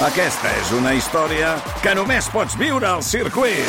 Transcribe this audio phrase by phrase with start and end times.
[0.00, 1.50] Aquesta és una història
[1.84, 3.66] que només pots viure al circuit.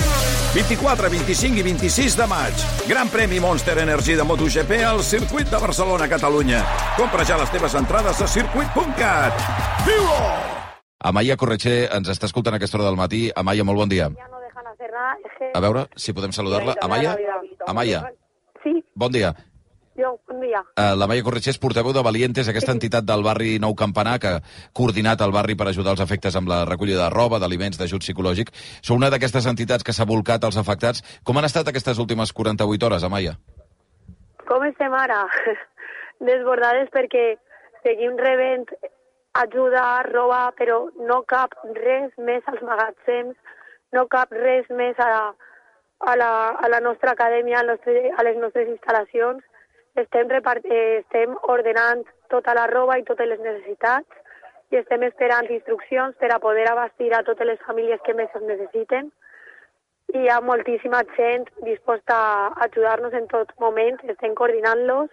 [0.55, 2.61] 24, 25 i 26 de maig.
[2.88, 6.62] Gran premi Monster Energy de MotoGP al circuit de Barcelona, Catalunya.
[6.96, 9.44] Compra ja les teves entrades a circuit.cat.
[9.84, 10.23] Viu-ho!
[11.04, 13.25] Amaya Corretxer ens està escoltant a aquesta hora del matí.
[13.36, 14.07] Amaya, molt bon dia.
[14.16, 15.20] Ya no dejan hacer nada.
[15.27, 15.52] Es que...
[15.52, 16.79] A veure si podem saludar-la.
[16.79, 17.18] Amaya?
[17.68, 18.05] Amaya,
[18.63, 19.36] Sí, bon dia.
[19.95, 20.61] Yo, un día.
[20.77, 24.35] Uh, la Maia Corretxer és portaveu de Valientes, aquesta entitat del barri Nou Campanar que
[24.37, 24.43] ha
[24.77, 28.54] coordinat el barri per ajudar els afectes amb la recollida de roba, d'aliments, d'ajut psicològic.
[28.82, 31.04] Sou una d'aquestes entitats que s'ha volcat als afectats.
[31.23, 33.35] Com han estat aquestes últimes 48 hores, Amaya?
[34.48, 35.26] Com estem ara?
[36.32, 37.35] Desbordades perquè
[37.85, 38.68] seguim rebent
[39.34, 43.38] ajuda, roba, però no cap res més als magatzems,
[43.96, 48.38] no cap res més a, a, la, a la nostra acadèmia, al nostre, a les
[48.40, 49.41] nostres instal·lacions.
[50.00, 54.22] Estem, repart eh, estem ordenant tota la roba i totes les necessitats
[54.72, 58.46] i estem esperant instruccions per a poder abastir a totes les famílies que més es
[58.48, 59.09] necessiten.
[60.16, 63.99] I hi ha moltíssima gent disposta a ajudar-nos en tot moment.
[64.13, 65.11] Estem coordinant-los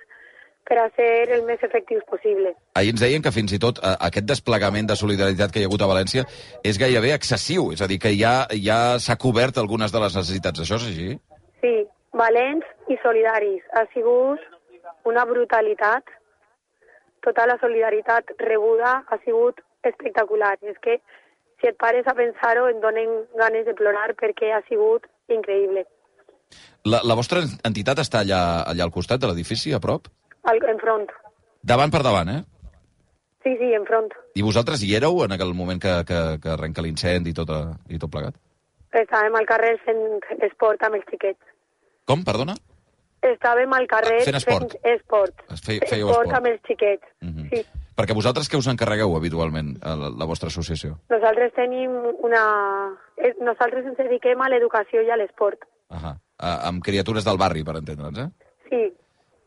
[0.68, 2.52] per a ser el més efectius possible.
[2.78, 5.70] Ahir ens deien que fins i tot eh, aquest desplegament de solidaritat que hi ha
[5.70, 6.26] hagut a València
[6.62, 10.62] és gairebé excessiu, és a dir, que ja ja s'ha cobert algunes de les necessitats.
[10.62, 11.08] Això és així?
[11.64, 11.74] Sí,
[12.14, 13.64] valents i solidaris.
[13.74, 14.44] Ha sigut
[15.04, 16.10] una brutalitat.
[17.24, 20.56] Tota la solidaritat rebuda ha sigut espectacular.
[20.62, 20.98] És que
[21.60, 25.84] si et pares a pensar-ho em donen ganes de plorar perquè ha sigut increïble.
[26.88, 30.08] La, la vostra entitat està allà, allà al costat de l'edifici, a prop?
[30.48, 31.10] Al, enfront.
[31.60, 32.40] Davant per davant, eh?
[33.44, 34.14] Sí, sí, enfront.
[34.38, 37.94] I vosaltres hi éreu en aquell moment que, que, que arrenca l'incendi i, tot, eh,
[37.94, 38.38] i tot plegat?
[38.98, 40.02] Estàvem al carrer fent
[40.48, 41.40] esport amb els xiquets.
[42.08, 42.56] Com, perdona?
[43.22, 44.76] Estàvem al carrer Fent esport.
[44.80, 45.34] fent esport.
[45.52, 46.36] Es fe- fèieu esport esport.
[46.38, 47.06] amb els xiquets.
[47.20, 47.48] Mhm.
[47.50, 47.64] Sí.
[47.98, 51.00] Perquè vosaltres què us encarregueu habitualment, a la, la vostra associació?
[51.10, 51.90] Nosaltres tenim
[52.22, 52.44] una...
[53.16, 55.58] eh, Nosaltres ens dediquem a l'educació i a l'esport.
[55.90, 56.14] Ahà.
[56.38, 58.28] A, amb criatures del barri, per entendre'ns, eh?
[58.70, 58.84] Sí,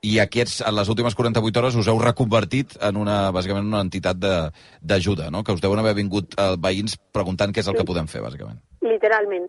[0.03, 4.17] I aquests, en les últimes 48 hores us heu reconvertit en una, bàsicament, una entitat
[4.17, 4.49] de-
[4.81, 5.43] d'ajuda, no?
[5.45, 8.59] Que us deuen haver vingut eh, veïns preguntant què és el que podem fer, bàsicament.
[8.81, 9.47] literalment.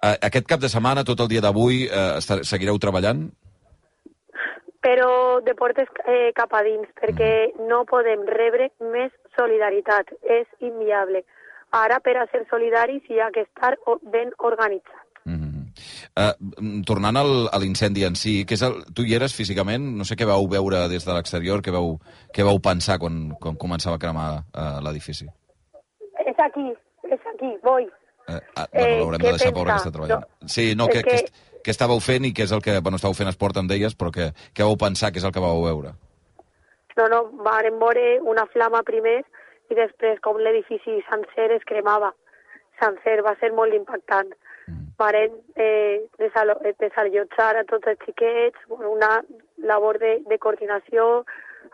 [0.00, 2.16] Uh, aquest cap de setmana, tot el dia d'avui, uh,
[2.48, 3.26] seguireu treballant?
[4.80, 5.10] Però
[5.44, 10.14] de portes eh, cap a dins, perquè no podem rebre més solidaritat.
[10.24, 11.20] És inviable.
[11.76, 13.74] Ara, per a ser solidaris, hi ha que estar
[14.14, 15.04] ben organitzat.
[15.28, 15.64] Mm -hmm.
[16.16, 19.84] uh, tornant al, a l'incendi en si, que és el, tu hi eres físicament?
[19.98, 22.00] No sé què vau veure des de l'exterior, què vau,
[22.32, 25.26] què vau pensar quan, quan començava a cremar uh, l'edifici?
[26.24, 26.72] És aquí,
[27.04, 27.99] és aquí, vull.
[28.30, 30.26] Eh, ah, bueno, Eh, l'haurem què de deixar pobre que està treballant.
[30.26, 30.48] No.
[30.48, 31.60] Sí, no, És que, que- que...
[31.64, 32.78] que, estàveu fent i què és el que...
[32.80, 35.42] Bueno, estàveu fent esport, em deies, però que, què vau pensar, què és el que
[35.44, 35.92] vau veure?
[36.96, 39.20] No, no, vàrem veure una flama primer
[39.70, 42.12] i després com l'edifici sencer es cremava.
[42.80, 44.32] Sencer, va ser molt impactant.
[44.66, 44.86] Mm.
[44.98, 49.20] Varen eh, eh, desallotjar a tots els xiquets, una
[49.58, 51.24] labor de, de coordinació,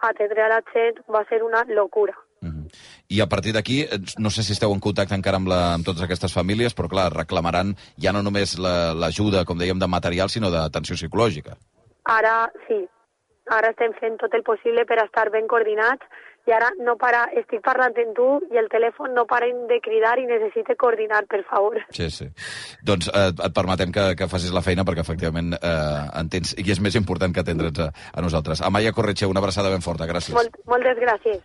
[0.02, 2.14] atendre a la gent, va ser una locura.
[3.08, 5.86] I a partir d'aquí, eh, no sé si esteu en contacte encara amb, la, amb
[5.86, 10.28] totes aquestes famílies, però clar, reclamaran ja no només la- l'ajuda, com dèiem, de material,
[10.28, 11.56] sinó d'atenció psicològica.
[12.04, 12.80] Ara sí,
[13.50, 16.02] ara estem fent tot el possible per estar ben coordinats
[16.46, 20.12] i ara no para, estic parlant amb tu i el telèfon no paren de cridar
[20.22, 21.80] i necessite coordinar, per favor.
[21.90, 22.28] Sí, sí.
[22.86, 26.78] Doncs eh, et permetem que, que facis la feina perquè efectivament eh, entens, i és
[26.82, 28.62] més important que atendre'ns a, a nosaltres.
[28.62, 30.34] Amaya Corretxe, una abraçada ben forta, gràcies.
[30.38, 31.42] Molt, moltes gràcies.